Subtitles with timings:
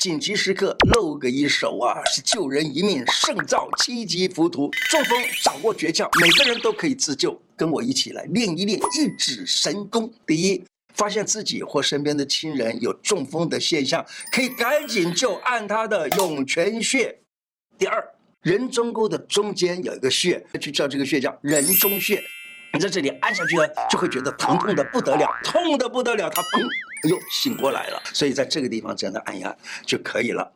[0.00, 4.70] 紧急时刻露个一手啊，是救人一命胜造七级浮屠。
[4.88, 7.38] 中风掌握诀窍，每个人都可以自救。
[7.54, 10.10] 跟我一起来练一练一指神功。
[10.26, 14.02] 第一，发现自己或身边的亲人有中风的现象，
[14.32, 17.18] 可以赶紧就按他的涌泉穴。
[17.76, 18.02] 第二，
[18.40, 22.24] 人中沟的中间有一个穴，就叫这个穴叫人中穴。
[22.72, 28.00] 你在这里按下去呢，就会觉得疼痛的不得了，痛的不得了，他砰，又醒过来了。
[28.12, 30.52] 所以在这个地方这样的按压就可以了。